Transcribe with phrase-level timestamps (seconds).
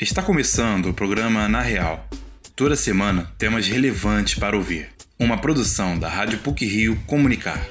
[0.00, 2.08] Está começando o programa Na Real.
[2.56, 4.88] Toda semana temas relevantes para ouvir.
[5.18, 7.68] Uma produção da Rádio PUC Rio Comunicar.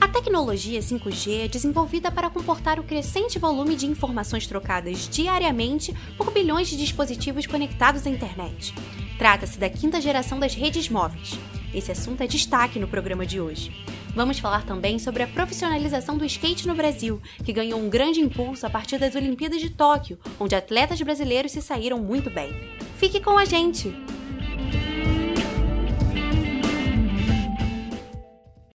[0.00, 6.32] A tecnologia 5G é desenvolvida para comportar o crescente volume de informações trocadas diariamente por
[6.32, 8.72] bilhões de dispositivos conectados à internet.
[9.18, 11.36] Trata-se da quinta geração das redes móveis.
[11.74, 13.72] Esse assunto é destaque no programa de hoje.
[14.16, 18.66] Vamos falar também sobre a profissionalização do skate no Brasil, que ganhou um grande impulso
[18.66, 22.50] a partir das Olimpíadas de Tóquio, onde atletas brasileiros se saíram muito bem.
[22.96, 23.92] Fique com a gente!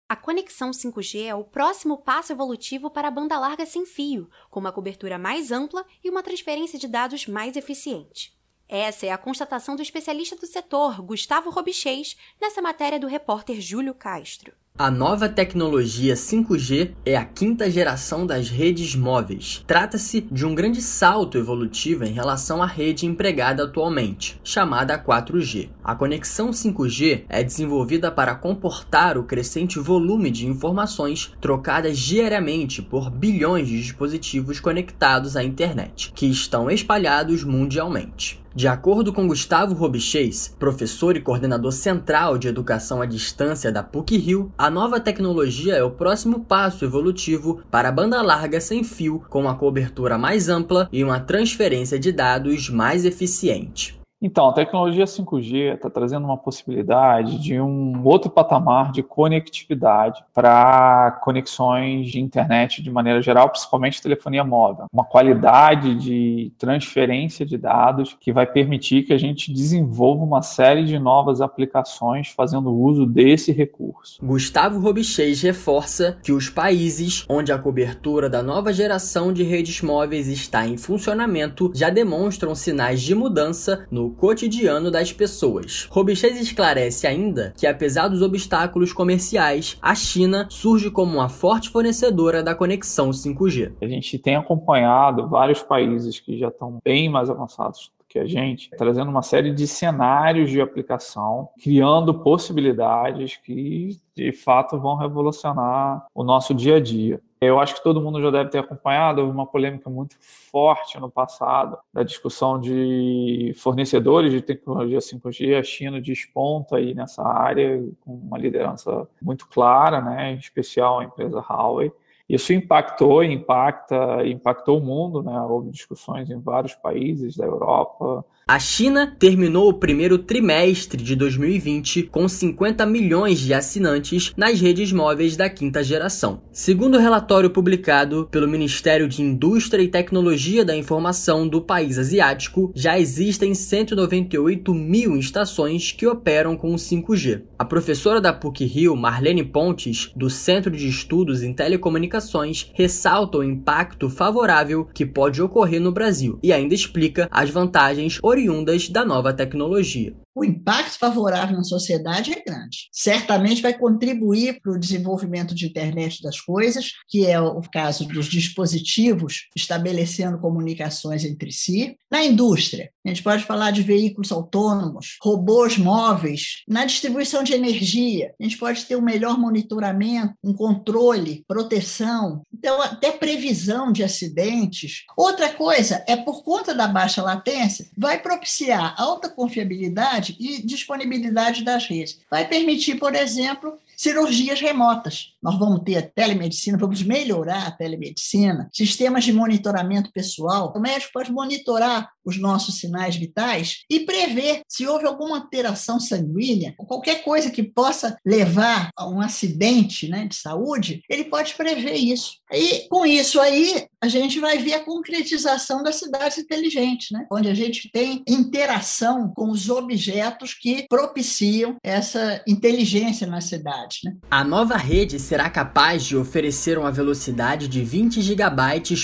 [0.09, 4.59] A conexão 5G é o próximo passo evolutivo para a banda larga sem fio, com
[4.59, 8.37] uma cobertura mais ampla e uma transferência de dados mais eficiente.
[8.67, 13.95] Essa é a constatação do especialista do setor, Gustavo Robichês, nessa matéria do repórter Júlio
[13.95, 14.53] Castro.
[14.81, 19.61] A nova tecnologia 5G é a quinta geração das redes móveis.
[19.67, 25.67] Trata-se de um grande salto evolutivo em relação à rede empregada atualmente, chamada 4G.
[25.83, 33.09] A conexão 5G é desenvolvida para comportar o crescente volume de informações trocadas diariamente por
[33.09, 38.39] bilhões de dispositivos conectados à internet, que estão espalhados mundialmente.
[38.55, 44.51] De acordo com Gustavo Robichês, professor e coordenador central de educação à distância da PUC-Rio,
[44.57, 49.41] a nova tecnologia é o próximo passo evolutivo para a banda larga sem fio, com
[49.41, 53.98] uma cobertura mais ampla e uma transferência de dados mais eficiente.
[54.21, 61.19] Então, a tecnologia 5G está trazendo uma possibilidade de um outro patamar de conectividade para
[61.23, 64.87] conexões de internet de maneira geral, principalmente telefonia móvel.
[64.91, 70.83] Uma qualidade de transferência de dados que vai permitir que a gente desenvolva uma série
[70.83, 74.19] de novas aplicações fazendo uso desse recurso.
[74.21, 80.27] Gustavo Robichês reforça que os países onde a cobertura da nova geração de redes móveis
[80.27, 85.87] está em funcionamento já demonstram sinais de mudança no cotidiano das pessoas.
[85.91, 92.43] Robichês esclarece ainda que, apesar dos obstáculos comerciais, a China surge como uma forte fornecedora
[92.43, 93.73] da conexão 5G.
[93.81, 98.71] A gente tem acompanhado vários países que já estão bem mais avançados que a gente,
[98.71, 106.23] trazendo uma série de cenários de aplicação, criando possibilidades que de fato vão revolucionar o
[106.23, 107.21] nosso dia a dia.
[107.41, 111.77] Eu acho que todo mundo já deve ter acompanhado uma polêmica muito forte no passado
[111.93, 118.37] da discussão de fornecedores de tecnologia 5G, a China desponta aí nessa área com uma
[118.37, 121.93] liderança muito clara, né, em especial a empresa Huawei.
[122.29, 125.41] Isso impactou, impacta, impactou o mundo, né?
[125.41, 132.09] Houve discussões em vários países da Europa, a China terminou o primeiro trimestre de 2020
[132.11, 136.41] com 50 milhões de assinantes nas redes móveis da quinta geração.
[136.51, 142.71] Segundo o relatório publicado pelo Ministério de Indústria e Tecnologia da Informação do país asiático,
[142.73, 147.43] já existem 198 mil estações que operam com o 5G.
[147.59, 154.09] A professora da PUC-Rio, Marlene Pontes, do Centro de Estudos em Telecomunicações, ressalta o impacto
[154.09, 160.13] favorável que pode ocorrer no Brasil e ainda explica as vantagens oriundas da nova tecnologia
[160.35, 162.89] o impacto favorável na sociedade é grande.
[162.91, 168.27] Certamente vai contribuir para o desenvolvimento de internet das coisas, que é o caso dos
[168.27, 171.97] dispositivos estabelecendo comunicações entre si.
[172.09, 178.33] Na indústria, a gente pode falar de veículos autônomos, robôs móveis, na distribuição de energia,
[178.39, 185.03] a gente pode ter um melhor monitoramento, um controle, proteção, então até previsão de acidentes.
[185.17, 191.87] Outra coisa é por conta da baixa latência, vai propiciar alta confiabilidade e disponibilidade das
[191.87, 192.19] redes.
[192.29, 195.33] Vai permitir, por exemplo, cirurgias remotas.
[195.41, 200.73] Nós vamos ter a telemedicina, vamos melhorar a telemedicina, sistemas de monitoramento pessoal.
[200.75, 206.73] O médico pode monitorar os nossos sinais vitais e prever se houve alguma alteração sanguínea,
[206.77, 212.37] qualquer coisa que possa levar a um acidente né, de saúde, ele pode prever isso.
[212.51, 217.25] E com isso aí, a gente vai ver a concretização das cidades inteligentes, né?
[217.31, 223.99] onde a gente tem interação com os objetos que propiciam essa inteligência na cidade.
[224.05, 224.15] Né?
[224.31, 228.49] A nova rede será capaz de oferecer uma velocidade de 20 GB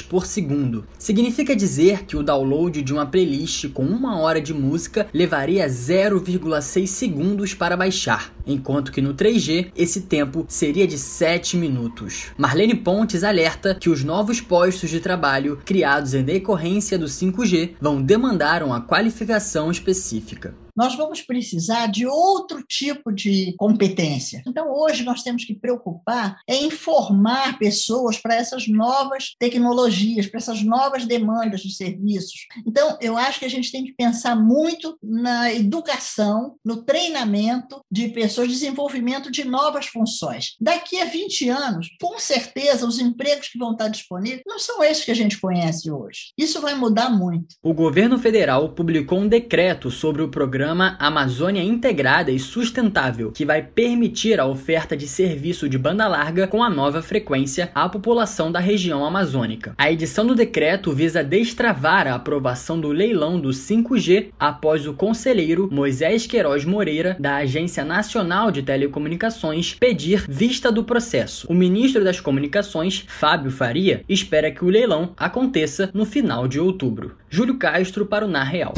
[0.09, 0.87] por segundo.
[0.97, 6.85] Significa dizer que o download de uma playlist com uma hora de música levaria 0,6
[6.87, 12.33] segundos para baixar, enquanto que no 3G esse tempo seria de 7 minutos.
[12.37, 18.01] Marlene Pontes alerta que os novos postos de trabalho criados em decorrência do 5G vão
[18.01, 20.64] demandar uma qualificação específica.
[20.75, 24.43] Nós vamos precisar de outro tipo de competência.
[24.45, 30.61] Então, hoje nós temos que preocupar em informar pessoas para essas novas tecnologias, para essas
[30.63, 32.45] novas demandas de serviços.
[32.65, 38.09] Então, eu acho que a gente tem que pensar muito na educação, no treinamento de
[38.09, 40.55] pessoas, desenvolvimento de novas funções.
[40.59, 45.05] Daqui a 20 anos, com certeza, os empregos que vão estar disponíveis não são esses
[45.05, 46.33] que a gente conhece hoje.
[46.37, 47.55] Isso vai mudar muito.
[47.63, 50.64] O governo federal publicou um decreto sobre o programa
[50.99, 56.63] Amazônia Integrada e Sustentável, que vai permitir a oferta de serviço de banda larga com
[56.63, 59.73] a nova frequência à população da região amazônica.
[59.77, 65.69] A edição do decreto visa destravar a aprovação do leilão do 5G após o conselheiro
[65.71, 71.47] Moisés Queiroz Moreira, da Agência Nacional de Telecomunicações, pedir vista do processo.
[71.49, 77.15] O ministro das Comunicações, Fábio Faria, espera que o leilão aconteça no final de outubro.
[77.29, 78.73] Júlio Castro para o Na Real.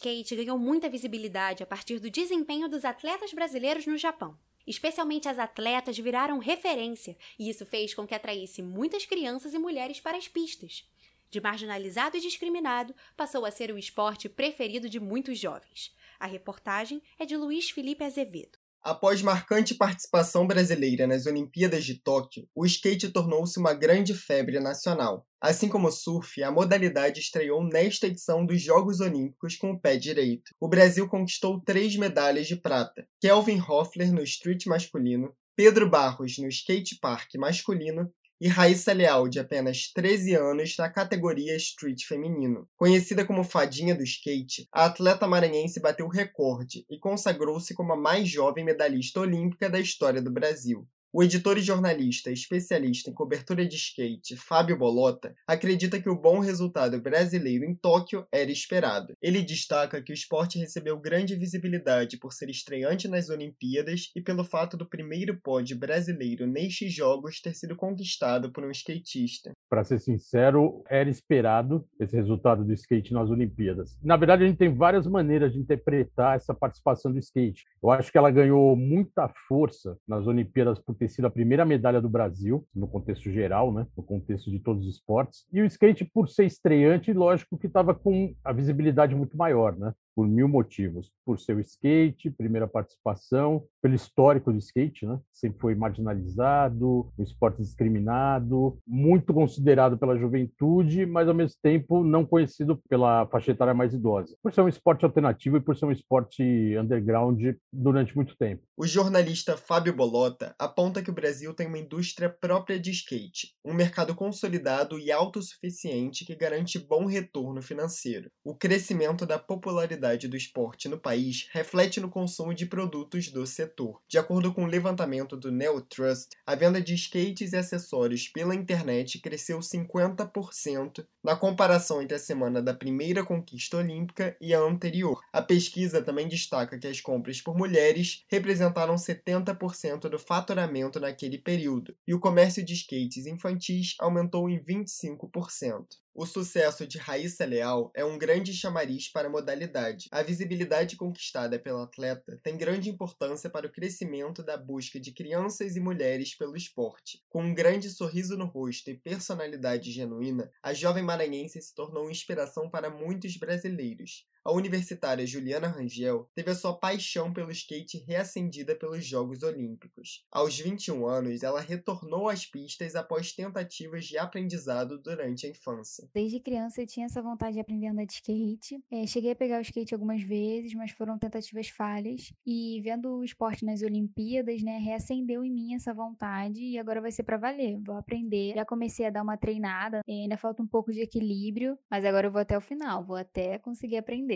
[0.00, 4.38] Skate ganhou muita visibilidade a partir do desempenho dos atletas brasileiros no Japão.
[4.66, 10.00] Especialmente as atletas viraram referência, e isso fez com que atraísse muitas crianças e mulheres
[10.00, 10.88] para as pistas.
[11.30, 15.94] De marginalizado e discriminado, passou a ser o esporte preferido de muitos jovens.
[16.18, 18.58] A reportagem é de Luiz Felipe Azevedo.
[18.82, 25.26] Após marcante participação brasileira nas Olimpíadas de Tóquio, o skate tornou-se uma grande febre nacional.
[25.38, 29.98] Assim como o surf, a modalidade estreou nesta edição dos Jogos Olímpicos com o pé
[29.98, 30.54] direito.
[30.58, 36.48] O Brasil conquistou três medalhas de prata: Kelvin Hoffler no street masculino, Pedro Barros no
[36.48, 42.66] skate park masculino e Raíssa Leal, de apenas 13 anos, na categoria Street Feminino.
[42.76, 48.28] Conhecida como Fadinha do Skate, a atleta maranhense bateu recorde e consagrou-se como a mais
[48.28, 50.88] jovem medalhista olímpica da história do Brasil.
[51.12, 56.38] O editor e jornalista especialista em cobertura de skate, Fábio Bolota, acredita que o bom
[56.38, 59.14] resultado brasileiro em Tóquio era esperado.
[59.20, 64.44] Ele destaca que o esporte recebeu grande visibilidade por ser estreante nas Olimpíadas e pelo
[64.44, 69.50] fato do primeiro pódio brasileiro nestes jogos ter sido conquistado por um skatista.
[69.68, 73.98] Para ser sincero, era esperado esse resultado do skate nas Olimpíadas.
[74.00, 77.64] Na verdade, a gente tem várias maneiras de interpretar essa participação do skate.
[77.82, 82.10] Eu acho que ela ganhou muita força nas Olimpíadas ter sido a primeira medalha do
[82.10, 83.86] Brasil, no contexto geral, né?
[83.96, 85.46] no contexto de todos os esportes.
[85.50, 89.94] E o skate, por ser estreante, lógico que estava com a visibilidade muito maior, né?
[90.14, 91.12] Por mil motivos.
[91.24, 95.18] Por ser o skate, primeira participação, pelo histórico do skate, né?
[95.32, 102.26] Sempre foi marginalizado, um esporte discriminado, muito considerado pela juventude, mas ao mesmo tempo não
[102.26, 104.36] conhecido pela faixa etária mais idosa.
[104.42, 106.42] Por ser um esporte alternativo e por ser um esporte
[106.76, 107.40] underground
[107.72, 108.62] durante muito tempo.
[108.76, 113.74] O jornalista Fábio Bolota aponta que o Brasil tem uma indústria própria de skate, um
[113.74, 118.30] mercado consolidado e autossuficiente que garante bom retorno financeiro.
[118.44, 124.00] O crescimento da popularidade do esporte no país reflete no consumo de produtos do setor.
[124.08, 128.28] De acordo com o um levantamento do Neo Trust, a venda de skates e acessórios
[128.28, 134.60] pela internet cresceu 50% na comparação entre a semana da primeira conquista olímpica e a
[134.60, 135.20] anterior.
[135.32, 141.94] A pesquisa também destaca que as compras por mulheres representaram 70% do faturamento naquele período,
[142.08, 145.84] e o comércio de skates infantis aumentou em 25%.
[146.12, 150.08] O sucesso de Raíssa Leal é um grande chamariz para a modalidade.
[150.10, 155.76] A visibilidade conquistada pela atleta tem grande importância para o crescimento da busca de crianças
[155.76, 157.22] e mulheres pelo esporte.
[157.28, 162.68] Com um grande sorriso no rosto e personalidade genuína, a jovem maranhense se tornou inspiração
[162.68, 164.26] para muitos brasileiros.
[164.42, 170.24] A universitária Juliana Rangel teve a sua paixão pelo skate reacendida pelos Jogos Olímpicos.
[170.32, 176.08] Aos 21 anos, ela retornou às pistas após tentativas de aprendizado durante a infância.
[176.14, 178.82] Desde criança eu tinha essa vontade de aprender a andar de skate.
[178.90, 182.32] É, cheguei a pegar o skate algumas vezes, mas foram tentativas falhas.
[182.46, 187.12] E vendo o esporte nas Olimpíadas, né, reacendeu em mim essa vontade e agora vai
[187.12, 187.78] ser para valer.
[187.84, 188.54] Vou aprender.
[188.54, 192.32] Já comecei a dar uma treinada, ainda falta um pouco de equilíbrio, mas agora eu
[192.32, 194.29] vou até o final, vou até conseguir aprender.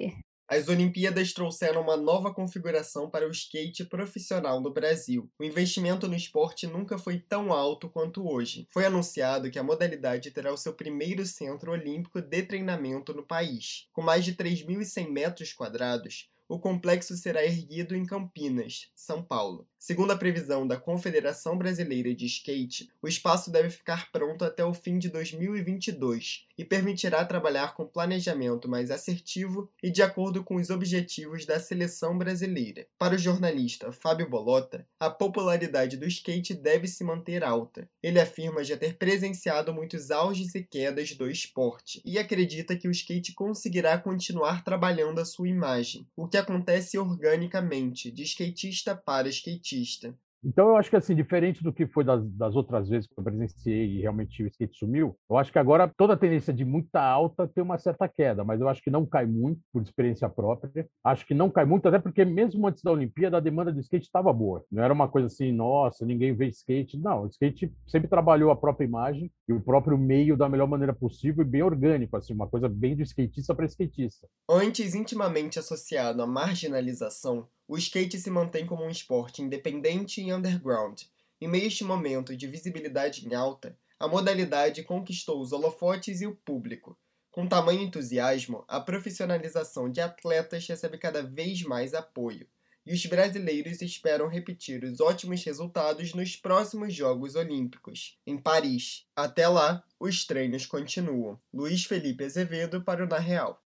[0.46, 5.30] As Olimpíadas trouxeram uma nova configuração para o skate profissional no Brasil.
[5.38, 8.68] O investimento no esporte nunca foi tão alto quanto hoje.
[8.70, 13.88] Foi anunciado que a modalidade terá o seu primeiro centro olímpico de treinamento no país.
[13.90, 19.66] Com mais de 3.100 metros quadrados, o complexo será erguido em Campinas, São Paulo.
[19.86, 24.72] Segundo a previsão da Confederação Brasileira de Skate, o espaço deve ficar pronto até o
[24.72, 30.70] fim de 2022 e permitirá trabalhar com planejamento mais assertivo e de acordo com os
[30.70, 32.86] objetivos da seleção brasileira.
[32.96, 37.86] Para o jornalista Fábio Bolota, a popularidade do skate deve se manter alta.
[38.02, 42.90] Ele afirma já ter presenciado muitos auges e quedas do esporte e acredita que o
[42.90, 49.73] skate conseguirá continuar trabalhando a sua imagem, o que acontece organicamente, de skatista para skatista
[49.74, 50.14] artista.
[50.46, 53.24] Então, eu acho que, assim, diferente do que foi das, das, outras vezes que eu
[53.24, 57.00] presenciei e realmente o skate sumiu, eu acho que agora toda a tendência de muita
[57.00, 60.86] alta tem uma certa queda, mas eu acho que não cai muito, por experiência própria.
[61.02, 64.04] Acho que não cai muito, até porque mesmo antes da Olimpíada, a demanda do skate
[64.04, 64.62] estava boa.
[64.70, 66.98] Não era uma coisa assim, nossa, ninguém vê skate.
[66.98, 70.94] Não, o skate sempre trabalhou a própria imagem e o próprio meio da melhor maneira
[70.94, 74.28] possível e bem orgânico, assim, uma coisa bem do skatista para skatista.
[74.48, 81.02] Antes intimamente associado à marginalização, o skate se mantém como um esporte independente e underground.
[81.40, 86.26] Em meio a este momento de visibilidade em alta, a modalidade conquistou os holofotes e
[86.26, 86.96] o público.
[87.30, 92.46] Com tamanho entusiasmo, a profissionalização de atletas recebe cada vez mais apoio,
[92.86, 99.06] e os brasileiros esperam repetir os ótimos resultados nos próximos Jogos Olímpicos, em Paris.
[99.16, 101.40] Até lá, os treinos continuam.
[101.52, 103.62] Luiz Felipe Azevedo para o Na Real.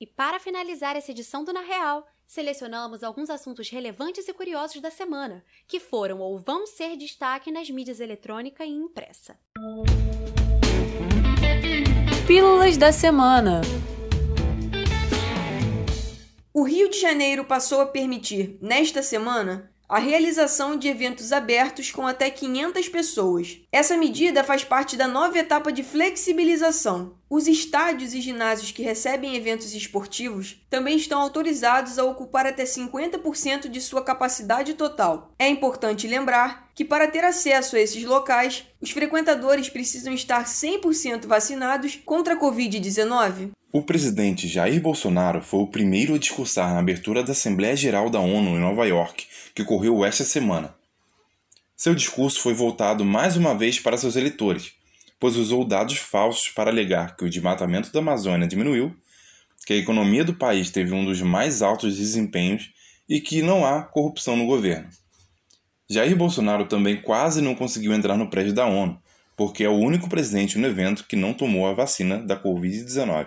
[0.00, 4.90] E para finalizar essa edição do Na Real, selecionamos alguns assuntos relevantes e curiosos da
[4.90, 9.38] semana, que foram ou vão ser destaque nas mídias eletrônica e impressa.
[12.26, 13.62] Pílulas da semana.
[16.58, 22.06] O Rio de Janeiro passou a permitir, nesta semana, a realização de eventos abertos com
[22.06, 23.58] até 500 pessoas.
[23.70, 27.18] Essa medida faz parte da nova etapa de flexibilização.
[27.28, 33.68] Os estádios e ginásios que recebem eventos esportivos também estão autorizados a ocupar até 50%
[33.68, 35.34] de sua capacidade total.
[35.38, 41.26] É importante lembrar que, para ter acesso a esses locais, os frequentadores precisam estar 100%
[41.26, 43.50] vacinados contra a Covid-19.
[43.76, 48.18] O presidente Jair Bolsonaro foi o primeiro a discursar na abertura da Assembleia Geral da
[48.18, 50.74] ONU em Nova York, que ocorreu esta semana.
[51.76, 54.72] Seu discurso foi voltado mais uma vez para seus eleitores,
[55.20, 58.96] pois usou dados falsos para alegar que o desmatamento da Amazônia diminuiu,
[59.66, 62.70] que a economia do país teve um dos mais altos desempenhos
[63.06, 64.88] e que não há corrupção no governo.
[65.86, 68.98] Jair Bolsonaro também quase não conseguiu entrar no prédio da ONU,
[69.36, 73.26] porque é o único presidente no evento que não tomou a vacina da Covid-19.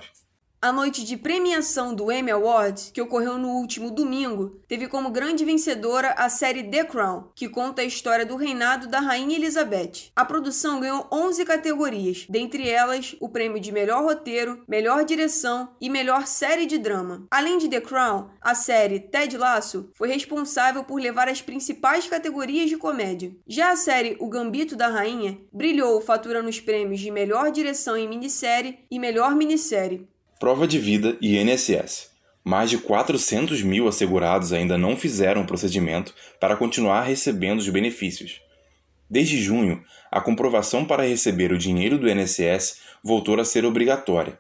[0.62, 5.46] A noite de premiação do Emmy Awards, que ocorreu no último domingo, teve como grande
[5.46, 10.12] vencedora a série The Crown, que conta a história do reinado da Rainha Elizabeth.
[10.14, 15.90] A produção ganhou 11 categorias, dentre elas o prêmio de melhor roteiro, melhor direção e
[15.90, 17.26] melhor série de drama.
[17.32, 22.70] Além de The Crown, a série Ted Lasso foi responsável por levar as principais categorias
[22.70, 23.34] de comédia.
[23.48, 28.10] Já a série O Gambito da Rainha brilhou faturando os prêmios de melhor direção em
[28.10, 30.06] minissérie e melhor minissérie.
[30.40, 32.12] Prova de vida e INSS.
[32.46, 38.40] Mais de 400 mil assegurados ainda não fizeram o procedimento para continuar recebendo os benefícios.
[39.10, 44.40] Desde junho, a comprovação para receber o dinheiro do INSS voltou a ser obrigatória.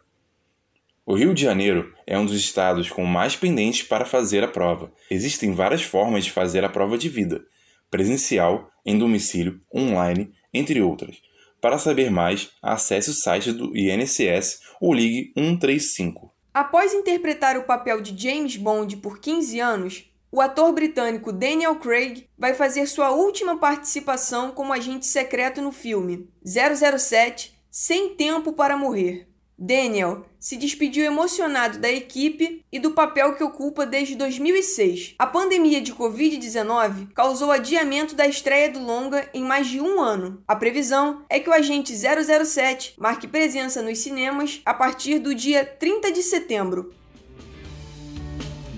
[1.05, 4.93] O Rio de Janeiro é um dos estados com mais pendentes para fazer a prova.
[5.11, 7.43] Existem várias formas de fazer a prova de vida:
[7.91, 11.17] presencial, em domicílio, online, entre outras.
[11.61, 16.33] Para saber mais, acesse o site do INSS ou ligue 135.
[16.53, 22.27] Após interpretar o papel de James Bond por 15 anos, o ator britânico Daniel Craig
[22.37, 29.28] vai fazer sua última participação como agente secreto no filme 007 Sem Tempo para Morrer.
[29.61, 35.15] Daniel se despediu emocionado da equipe e do papel que ocupa desde 2006.
[35.19, 40.41] A pandemia de Covid-19 causou adiamento da estreia do longa em mais de um ano.
[40.47, 45.65] A previsão é que o Agente 007 marque presença nos cinemas a partir do dia
[45.65, 46.93] 30 de setembro.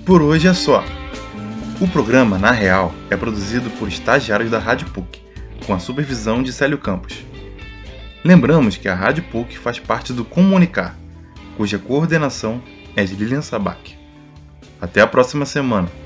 [0.03, 0.83] Por hoje é só.
[1.79, 5.21] O programa, na real, é produzido por estagiários da Rádio PUC,
[5.65, 7.23] com a supervisão de Célio Campos.
[8.23, 10.95] Lembramos que a Rádio PUC faz parte do Comunicar,
[11.57, 12.61] cuja coordenação
[12.95, 13.97] é de Lilian Sabac.
[14.79, 16.00] Até a próxima semana!